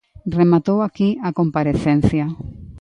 [0.37, 2.25] Rematou aquí a comparecencia.